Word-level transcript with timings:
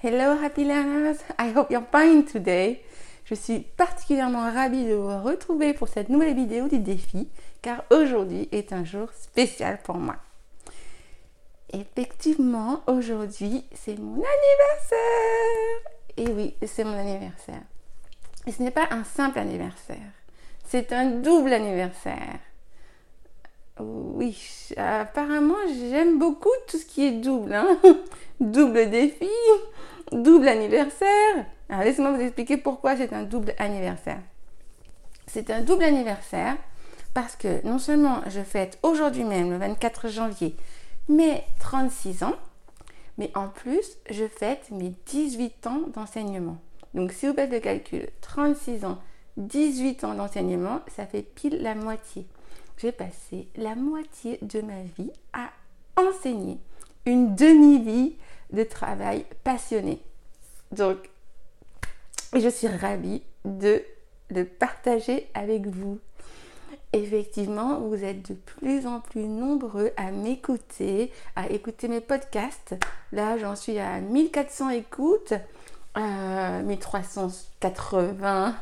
Hello 0.00 0.40
happy 0.40 0.64
learners, 0.64 1.16
I 1.40 1.52
hope 1.56 1.72
you're 1.72 1.82
fine 1.90 2.24
today. 2.24 2.84
Je 3.24 3.34
suis 3.34 3.58
particulièrement 3.58 4.48
ravie 4.48 4.86
de 4.86 4.94
vous 4.94 5.22
retrouver 5.24 5.74
pour 5.74 5.88
cette 5.88 6.08
nouvelle 6.08 6.36
vidéo 6.36 6.68
du 6.68 6.78
défi 6.78 7.28
car 7.62 7.82
aujourd'hui 7.90 8.48
est 8.52 8.72
un 8.72 8.84
jour 8.84 9.08
spécial 9.12 9.80
pour 9.82 9.96
moi. 9.96 10.14
Effectivement, 11.72 12.80
aujourd'hui 12.86 13.64
c'est 13.74 13.98
mon 13.98 14.22
anniversaire. 14.22 15.90
Et 16.16 16.28
oui, 16.28 16.54
c'est 16.64 16.84
mon 16.84 16.96
anniversaire. 16.96 17.62
Et 18.46 18.52
ce 18.52 18.62
n'est 18.62 18.70
pas 18.70 18.86
un 18.92 19.02
simple 19.02 19.40
anniversaire, 19.40 20.12
c'est 20.64 20.92
un 20.92 21.06
double 21.06 21.52
anniversaire. 21.52 22.38
Oui, 23.80 24.36
apparemment 24.76 25.56
j'aime 25.90 26.20
beaucoup 26.20 26.54
tout 26.68 26.78
ce 26.78 26.86
qui 26.86 27.04
est 27.04 27.20
double. 27.20 27.52
Hein. 27.52 27.78
double 28.40 28.90
défi, 28.90 29.28
double 30.12 30.48
anniversaire. 30.48 31.46
Alors 31.68 31.84
laissez-moi 31.84 32.12
vous 32.12 32.20
expliquer 32.20 32.56
pourquoi 32.56 32.96
c'est 32.96 33.12
un 33.12 33.22
double 33.22 33.54
anniversaire. 33.58 34.20
C'est 35.26 35.50
un 35.50 35.60
double 35.60 35.84
anniversaire 35.84 36.56
parce 37.14 37.36
que 37.36 37.66
non 37.66 37.78
seulement 37.78 38.20
je 38.28 38.40
fête 38.40 38.78
aujourd'hui 38.82 39.24
même, 39.24 39.50
le 39.50 39.58
24 39.58 40.08
janvier, 40.08 40.56
mes 41.08 41.42
36 41.58 42.22
ans, 42.22 42.36
mais 43.18 43.30
en 43.34 43.48
plus 43.48 43.98
je 44.10 44.26
fête 44.26 44.70
mes 44.70 44.94
18 45.06 45.66
ans 45.66 45.82
d'enseignement. 45.94 46.58
Donc 46.94 47.12
si 47.12 47.26
vous 47.26 47.34
faites 47.34 47.50
le 47.50 47.60
calcul, 47.60 48.08
36 48.20 48.84
ans, 48.84 48.98
18 49.36 50.04
ans 50.04 50.14
d'enseignement, 50.14 50.80
ça 50.94 51.06
fait 51.06 51.22
pile 51.22 51.60
la 51.62 51.74
moitié 51.74 52.26
j'ai 52.78 52.92
passé 52.92 53.48
la 53.56 53.74
moitié 53.74 54.38
de 54.42 54.60
ma 54.60 54.82
vie 54.96 55.10
à 55.32 55.50
enseigner. 56.00 56.58
Une 57.06 57.34
demi-vie 57.34 58.16
de 58.52 58.64
travail 58.64 59.24
passionné. 59.44 60.00
Donc, 60.72 60.96
je 62.34 62.48
suis 62.48 62.68
ravie 62.68 63.22
de 63.44 63.82
le 64.30 64.44
partager 64.44 65.28
avec 65.34 65.66
vous. 65.66 65.98
Effectivement, 66.92 67.80
vous 67.80 68.04
êtes 68.04 68.30
de 68.30 68.34
plus 68.34 68.86
en 68.86 69.00
plus 69.00 69.26
nombreux 69.26 69.90
à 69.96 70.10
m'écouter, 70.10 71.10
à 71.36 71.50
écouter 71.50 71.88
mes 71.88 72.00
podcasts. 72.00 72.74
Là, 73.12 73.36
j'en 73.38 73.56
suis 73.56 73.78
à 73.78 74.00
1400 74.00 74.70
écoutes. 74.70 75.34
1380 75.96 78.54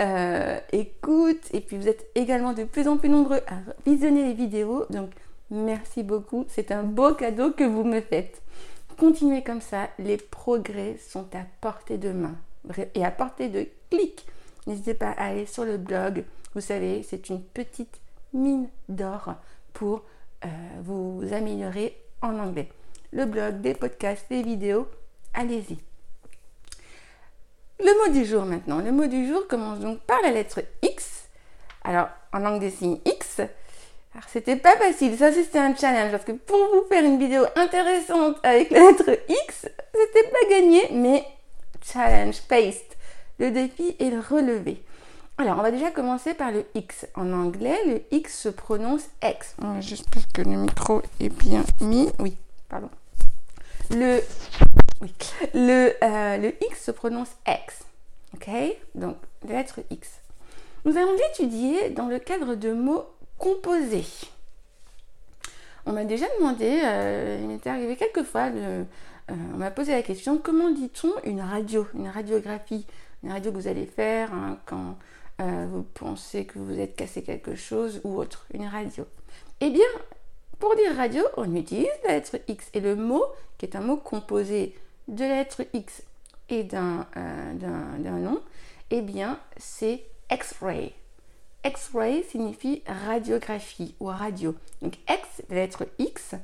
euh, 0.00 0.58
écoutes 0.72 1.46
et 1.52 1.60
puis 1.60 1.76
vous 1.76 1.86
êtes 1.86 2.06
également 2.14 2.52
de 2.52 2.64
plus 2.64 2.88
en 2.88 2.96
plus 2.96 3.08
nombreux 3.08 3.42
à 3.46 3.60
visionner 3.86 4.24
les 4.24 4.34
vidéos 4.34 4.86
donc 4.90 5.10
merci 5.50 6.02
beaucoup 6.02 6.46
c'est 6.48 6.72
un 6.72 6.82
beau 6.82 7.14
cadeau 7.14 7.52
que 7.52 7.62
vous 7.62 7.84
me 7.84 8.00
faites 8.00 8.42
continuez 9.00 9.42
comme 9.42 9.62
ça 9.62 9.88
les 9.98 10.18
progrès 10.18 10.98
sont 10.98 11.26
à 11.34 11.46
portée 11.62 11.96
de 11.96 12.12
main 12.12 12.36
et 12.94 13.02
à 13.02 13.10
portée 13.10 13.48
de 13.48 13.66
clic 13.90 14.26
n'hésitez 14.66 14.92
pas 14.92 15.08
à 15.12 15.28
aller 15.28 15.46
sur 15.46 15.64
le 15.64 15.78
blog 15.78 16.24
vous 16.54 16.60
savez 16.60 17.02
c'est 17.02 17.30
une 17.30 17.42
petite 17.42 17.98
mine 18.34 18.68
d'or 18.90 19.36
pour 19.72 20.02
euh, 20.44 20.48
vous 20.82 21.22
améliorer 21.32 21.96
en 22.20 22.38
anglais 22.38 22.68
le 23.10 23.24
blog 23.24 23.62
des 23.62 23.72
podcasts 23.72 24.28
des 24.28 24.42
vidéos 24.42 24.86
allez-y 25.32 25.78
le 27.82 28.06
mot 28.06 28.12
du 28.12 28.26
jour 28.26 28.44
maintenant. 28.44 28.80
Le 28.80 28.92
mot 28.92 29.06
du 29.06 29.26
jour 29.26 29.48
commence 29.48 29.80
donc 29.80 30.00
par 30.00 30.20
la 30.20 30.32
lettre 30.32 30.60
X. 30.82 31.30
Alors, 31.82 32.08
en 32.30 32.40
langue 32.40 32.60
des 32.60 32.68
signes 32.68 32.98
X. 33.06 33.40
Alors, 34.14 34.28
c'était 34.28 34.56
pas 34.56 34.76
facile. 34.76 35.16
Ça, 35.16 35.32
c'était 35.32 35.58
un 35.58 35.74
challenge 35.74 36.10
parce 36.10 36.24
que 36.24 36.32
pour 36.32 36.58
vous 36.72 36.84
faire 36.88 37.04
une 37.04 37.18
vidéo 37.18 37.44
intéressante 37.56 38.36
avec 38.42 38.70
la 38.70 38.80
lettre 38.80 39.10
X, 39.28 39.68
c'était 39.94 40.28
pas 40.28 40.48
gagné, 40.50 40.88
mais 40.92 41.24
challenge, 41.84 42.40
paste. 42.48 42.96
Le 43.38 43.50
défi 43.50 43.96
est 43.98 44.10
le 44.10 44.20
relevé. 44.20 44.82
Alors, 45.38 45.58
on 45.58 45.62
va 45.62 45.70
déjà 45.70 45.90
commencer 45.90 46.34
par 46.34 46.50
le 46.50 46.66
X. 46.74 47.06
En 47.14 47.32
anglais, 47.32 47.78
le 47.86 48.02
X 48.10 48.38
se 48.38 48.48
prononce 48.50 49.04
X. 49.22 49.54
J'espère 49.80 50.22
que 50.34 50.42
le 50.42 50.56
micro 50.56 51.02
est 51.18 51.30
bien 51.30 51.64
mis. 51.80 52.10
Oui, 52.18 52.36
pardon. 52.68 52.90
Le 53.90 54.20
oui. 55.00 55.14
Le, 55.54 55.92
euh, 56.02 56.36
le 56.36 56.52
X 56.62 56.84
se 56.84 56.90
prononce 56.90 57.30
X. 57.48 57.84
OK? 58.34 58.50
Donc, 58.94 59.16
la 59.48 59.54
lettre 59.56 59.80
X. 59.88 60.20
Nous 60.84 60.96
allons 60.96 61.12
l'étudier 61.12 61.90
dans 61.90 62.06
le 62.06 62.18
cadre 62.18 62.54
de 62.54 62.72
mots 62.72 63.06
composés. 63.40 64.06
On 65.86 65.92
m'a 65.92 66.04
déjà 66.04 66.26
demandé, 66.38 66.80
euh, 66.84 67.38
il 67.40 67.48
m'était 67.48 67.70
arrivé 67.70 67.96
quelques 67.96 68.22
fois, 68.22 68.50
euh, 68.54 68.84
on 69.28 69.56
m'a 69.56 69.72
posé 69.72 69.90
la 69.90 70.02
question 70.02 70.38
comment 70.38 70.70
dit-on 70.70 71.12
une 71.24 71.40
radio, 71.40 71.88
une 71.94 72.08
radiographie? 72.08 72.86
Une 73.24 73.32
radio 73.32 73.50
que 73.50 73.56
vous 73.56 73.68
allez 73.68 73.86
faire 73.86 74.32
hein, 74.32 74.58
quand 74.64 74.96
vous 75.38 75.82
pensez 75.82 76.44
que 76.44 76.58
vous 76.58 76.78
êtes 76.78 76.96
cassé 76.96 77.22
quelque 77.22 77.54
chose 77.54 78.02
ou 78.04 78.18
autre, 78.18 78.46
une 78.52 78.66
radio. 78.66 79.06
Eh 79.60 79.70
bien, 79.70 79.86
pour 80.60 80.76
dire 80.76 80.94
radio, 80.94 81.22
on 81.38 81.56
utilise 81.56 81.88
la 82.04 82.12
lettre 82.12 82.36
X 82.46 82.68
et 82.74 82.80
le 82.80 82.94
mot, 82.94 83.24
qui 83.56 83.64
est 83.64 83.74
un 83.76 83.80
mot 83.80 83.96
composé 83.96 84.74
de 85.08 85.24
la 85.24 85.36
lettre 85.36 85.62
X 85.72 86.02
et 86.50 86.64
d'un 86.64 87.06
euh, 87.16 87.98
nom, 87.98 88.42
eh 88.90 89.00
bien, 89.00 89.40
c'est 89.56 90.04
X-ray. 90.30 90.92
X-ray 91.64 92.24
signifie 92.24 92.82
radiographie 92.86 93.94
ou 94.00 94.06
radio. 94.06 94.54
Donc 94.80 94.96
X, 95.08 95.42
la 95.48 95.56
lettre 95.56 95.86
X, 95.98 96.34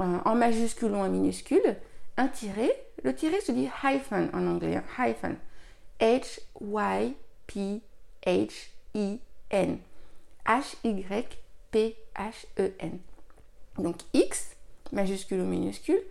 euh, 0.00 0.18
en 0.24 0.34
majuscule 0.34 0.92
ou 0.92 0.96
en 0.96 1.08
minuscule, 1.08 1.76
un 2.16 2.28
tiré. 2.28 2.70
Le 3.02 3.14
tiré 3.14 3.40
se 3.40 3.52
dit 3.52 3.68
hyphen 3.82 4.30
en 4.32 4.46
anglais, 4.46 4.76
hein, 4.76 4.84
hyphen. 4.98 5.36
H-Y-P-H-E-N. 6.00 7.10
H-Y-P-H-E-N. 10.46 11.38
Donc 13.78 13.96
X, 14.12 14.56
majuscule 14.92 15.40
ou 15.40 15.46
minuscule, 15.46 16.02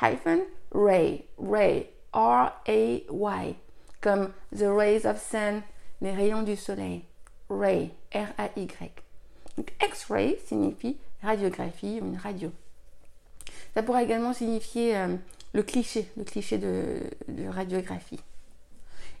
hyphen, 0.00 0.42
ray, 0.72 1.24
ray, 1.38 1.90
R-A-Y, 2.12 3.56
comme 4.00 4.32
the 4.52 4.68
rays 4.68 5.06
of 5.06 5.18
sun, 5.20 5.62
les 6.00 6.12
rayons 6.12 6.42
du 6.42 6.56
soleil, 6.56 7.04
ray, 7.48 7.90
R-A-Y. 8.12 8.92
Donc 9.56 9.72
X-ray 9.82 10.36
signifie 10.46 10.96
radiographie 11.22 12.00
ou 12.00 12.06
une 12.06 12.16
radio. 12.16 12.50
Ça 13.74 13.82
pourrait 13.82 14.04
également 14.04 14.32
signifier 14.32 14.96
euh, 14.96 15.16
le 15.52 15.62
cliché, 15.62 16.10
le 16.16 16.24
cliché 16.24 16.58
de, 16.58 17.00
radiographie. 17.48 18.20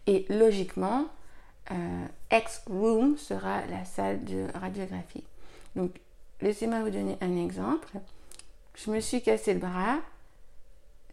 Et 0.06 0.26
logiquement, 0.28 1.06
euh, 1.70 2.06
X-room 2.30 3.16
sera 3.16 3.64
la 3.66 3.84
salle 3.84 4.24
de 4.24 4.46
radiographie. 4.54 5.24
Donc, 5.76 5.98
laissez-moi 6.40 6.80
vous 6.82 6.90
donner 6.90 7.16
un 7.20 7.42
exemple. 7.42 7.88
Je 8.74 8.90
me 8.90 9.00
suis 9.00 9.22
cassé 9.22 9.54
le 9.54 9.60
bras, 9.60 9.98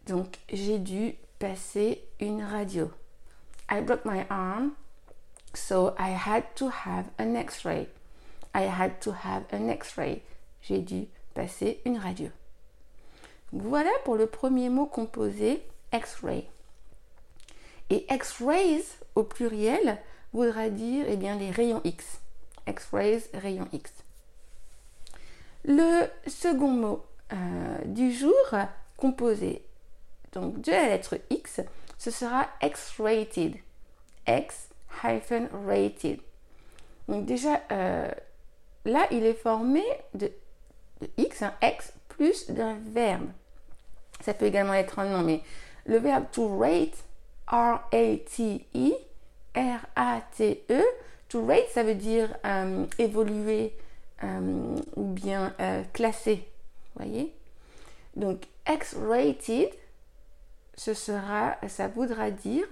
donc 0.06 0.38
j'ai 0.52 0.78
dû 0.78 1.14
passer 1.38 2.02
une 2.20 2.42
radio. 2.42 2.90
I 3.70 3.80
broke 3.80 4.04
my 4.04 4.24
arm, 4.28 4.72
so 5.54 5.94
I 5.98 6.10
had 6.10 6.44
to 6.56 6.68
have 6.68 7.06
an 7.18 7.36
X-ray. 7.36 7.88
I 8.54 8.62
had 8.62 9.00
to 9.00 9.12
have 9.12 9.44
an 9.52 9.68
X-ray. 9.68 10.22
J'ai 10.62 10.80
dû 10.80 11.08
passer 11.34 11.80
une 11.84 11.98
radio. 11.98 12.28
Voilà 13.52 13.90
pour 14.04 14.16
le 14.16 14.26
premier 14.26 14.68
mot 14.68 14.86
composé 14.86 15.62
X-ray. 15.92 16.48
Et 17.90 18.06
X-rays 18.10 18.84
au 19.14 19.24
pluriel 19.24 19.98
voudra 20.32 20.70
dire 20.70 21.04
eh 21.08 21.16
bien, 21.16 21.36
les 21.36 21.50
rayons 21.50 21.82
X. 21.84 22.20
X-rays, 22.66 23.28
rayons 23.34 23.68
X. 23.72 23.92
Le 25.64 26.06
second 26.26 26.70
mot 26.70 27.04
euh, 27.32 27.78
du 27.84 28.12
jour 28.12 28.32
composé 28.96 29.64
donc 30.32 30.60
de 30.62 30.72
la 30.72 30.88
lettre 30.88 31.18
X, 31.30 31.60
ce 31.98 32.10
sera 32.10 32.48
X-rated. 32.62 33.56
X-rated. 35.04 36.20
Donc 37.08 37.26
déjà, 37.26 37.60
euh, 37.72 38.10
là, 38.84 39.06
il 39.10 39.24
est 39.24 39.34
formé 39.34 39.82
de, 40.14 40.30
X, 41.16 41.42
un 41.42 41.54
X, 41.62 41.92
plus 42.08 42.50
d'un 42.50 42.76
verbe. 42.86 43.28
Ça 44.20 44.34
peut 44.34 44.46
également 44.46 44.74
être 44.74 44.98
un 44.98 45.08
nom, 45.08 45.22
mais 45.22 45.42
le 45.86 45.98
verbe 45.98 46.24
to 46.30 46.58
rate, 46.58 47.04
R-A-T-E, 47.48 48.92
R-A-T-E, 49.54 50.82
to 51.28 51.44
rate, 51.46 51.68
ça 51.70 51.82
veut 51.82 51.94
dire 51.94 52.34
euh, 52.46 52.86
évoluer 52.98 53.74
euh, 54.22 54.76
ou 54.94 55.04
bien 55.04 55.54
classer. 55.92 56.46
Voyez? 56.94 57.34
Donc, 58.14 58.42
X-rated, 58.68 59.70
ce 60.76 60.94
sera, 60.94 61.56
ça 61.68 61.88
voudra 61.88 62.30
dire 62.30 62.68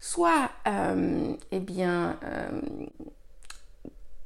soit, 0.00 0.50
euh, 0.66 1.34
eh 1.50 1.60
bien, 1.60 2.18
euh, 2.24 2.60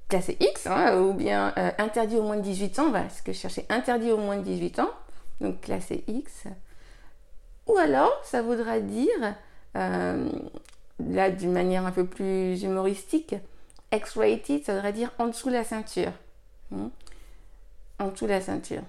classé 0.09 0.37
X, 0.41 0.67
hein, 0.67 0.99
ou 1.01 1.15
bien 1.15 1.53
euh, 1.59 1.71
interdit 1.79 2.17
au 2.17 2.23
moins 2.23 2.37
de 2.37 2.43
18 2.43 2.79
ans, 2.79 2.91
voilà 2.91 3.09
ce 3.09 3.23
que 3.23 3.33
je 3.33 3.39
cherchais, 3.39 3.67
interdit 3.69 4.11
au 4.11 4.19
moins 4.19 4.37
de 4.37 4.43
18 4.43 4.79
ans, 4.81 4.91
donc 5.41 5.61
classé 5.63 6.05
X, 6.07 6.45
ou 7.67 7.77
alors, 7.77 8.21
ça 8.25 8.43
voudra 8.43 8.81
dire, 8.81 9.35
là 9.75 11.31
d'une 11.31 11.53
manière 11.53 11.87
un 11.87 11.93
peu 11.93 12.05
plus 12.05 12.63
humoristique, 12.63 13.37
X-rated, 13.93 14.65
ça 14.65 14.75
voudrait 14.75 14.93
dire 14.93 15.13
en 15.19 15.29
dessous 15.29 15.49
de 15.49 15.55
la 15.55 15.65
ceinture. 15.65 16.13
Hmm? 16.71 16.89
En 17.99 18.09
dessous 18.09 18.25
de 18.25 18.31
la 18.31 18.41
ceinture. 18.41 18.83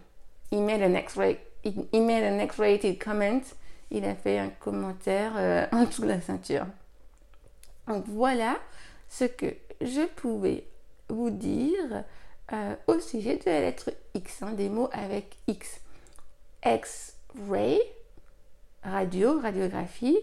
Il 0.51 0.62
met 0.63 0.81
un 0.81 2.39
X-rated 2.39 2.97
comment. 3.03 3.41
Il 3.94 4.04
a 4.06 4.16
fait 4.16 4.40
un 4.40 4.50
commentaire 4.50 5.34
euh, 5.38 5.66
en 5.72 5.86
dessous 5.86 6.01
de 6.01 6.07
la 6.07 6.19
ceinture. 6.19 6.66
Donc 7.88 8.06
voilà 8.07 8.57
ce 9.07 9.24
que 9.24 9.56
je 9.80 10.06
pouvais 10.06 10.68
vous 11.10 11.30
dire 11.30 12.04
euh, 12.51 12.75
au 12.88 13.00
sujet 13.00 13.38
de 13.38 13.44
la 13.45 13.62
lettre 13.62 13.92
X, 14.13 14.42
hein, 14.42 14.51
des 14.51 14.68
mots 14.68 14.90
avec 14.92 15.38
X. 15.48 15.80
X-ray, 16.66 17.80
radio, 18.84 19.40
radiographie, 19.40 20.18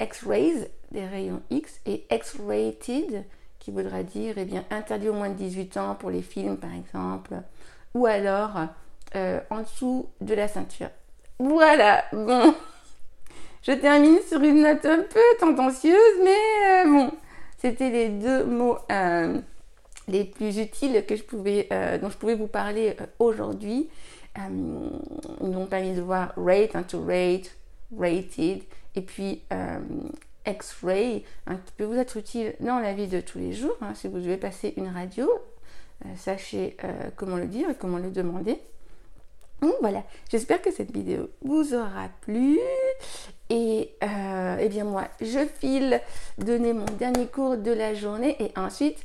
X-rays, 0.00 0.70
des 0.90 1.06
rayons 1.06 1.42
X, 1.50 1.80
et 1.86 2.06
X-rated, 2.10 3.24
qui 3.58 3.70
voudra 3.70 4.02
dire 4.02 4.34
eh 4.38 4.44
bien, 4.44 4.64
interdit 4.70 5.08
au 5.08 5.14
moins 5.14 5.28
de 5.28 5.34
18 5.34 5.76
ans 5.76 5.94
pour 5.94 6.10
les 6.10 6.22
films 6.22 6.56
par 6.56 6.72
exemple, 6.72 7.34
ou 7.94 8.06
alors 8.06 8.52
euh, 9.14 9.40
en 9.50 9.62
dessous 9.62 10.08
de 10.20 10.34
la 10.34 10.48
ceinture. 10.48 10.90
Voilà, 11.38 12.04
bon, 12.12 12.54
je 13.62 13.72
termine 13.72 14.18
sur 14.26 14.40
une 14.42 14.62
note 14.62 14.84
un 14.84 15.02
peu 15.02 15.20
tendancieuse, 15.38 16.20
mais 16.24 16.30
euh, 16.30 16.84
bon, 16.84 17.12
c'était 17.58 17.90
les 17.90 18.08
deux 18.08 18.44
mots 18.44 18.78
euh, 18.90 19.38
les 20.08 20.24
plus 20.24 20.58
utiles 20.58 21.04
pouvais, 21.26 21.68
dont 22.00 22.10
je 22.10 22.16
pouvais 22.16 22.36
vous 22.36 22.46
parler 22.46 22.96
aujourd'hui. 23.18 23.88
ils 24.38 25.50
m'ont 25.50 25.66
permis 25.66 25.94
de 25.94 26.00
voir 26.00 26.32
rate, 26.36 26.76
hein, 26.76 26.84
to 26.84 27.04
rate, 27.04 27.56
rated, 27.96 28.62
et 28.94 29.00
puis 29.00 29.42
X-ray, 30.46 31.24
hein, 31.46 31.56
qui 31.64 31.72
peut 31.72 31.84
vous 31.84 31.96
être 31.96 32.16
utile 32.16 32.54
dans 32.60 32.78
la 32.78 32.92
vie 32.92 33.08
de 33.08 33.20
tous 33.20 33.38
les 33.38 33.52
jours. 33.52 33.76
Hein, 33.80 33.94
si 33.94 34.08
vous 34.08 34.18
devez 34.18 34.36
passer 34.36 34.74
une 34.76 34.88
radio, 34.88 35.28
euh, 36.04 36.08
sachez 36.16 36.76
euh, 36.84 37.10
comment 37.16 37.36
le 37.36 37.46
dire 37.46 37.70
et 37.70 37.74
comment 37.74 37.98
le 37.98 38.10
demander. 38.10 38.60
Voilà, 39.80 40.02
j'espère 40.30 40.60
que 40.60 40.72
cette 40.72 40.92
vidéo 40.92 41.30
vous 41.42 41.74
aura 41.74 42.08
plu. 42.22 42.58
Et 43.48 43.94
euh, 44.02 44.56
eh 44.60 44.68
bien 44.68 44.84
moi, 44.84 45.04
je 45.20 45.46
file 45.60 46.00
donner 46.38 46.72
mon 46.72 46.86
dernier 46.98 47.26
cours 47.26 47.56
de 47.56 47.70
la 47.70 47.94
journée 47.94 48.36
et 48.40 48.50
ensuite 48.58 48.98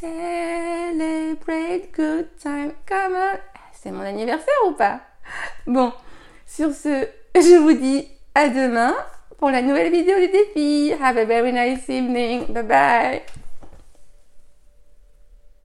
celebrate 0.00 1.90
good 1.94 2.28
time. 2.40 2.72
Come 2.86 3.16
on. 3.16 3.38
C'est 3.72 3.90
mon 3.90 4.02
anniversaire 4.02 4.54
ou 4.68 4.72
pas? 4.72 5.00
Bon, 5.66 5.92
sur 6.46 6.72
ce, 6.72 7.08
je 7.34 7.58
vous 7.58 7.72
dis 7.72 8.08
à 8.34 8.48
demain 8.48 8.94
pour 9.38 9.50
la 9.50 9.60
nouvelle 9.60 9.90
vidéo 9.90 10.14
du 10.20 10.28
défi. 10.28 10.92
Have 11.02 11.16
a 11.18 11.24
very 11.24 11.52
nice 11.52 11.88
evening. 11.88 12.46
Bye 12.52 12.62
bye. 12.62 13.22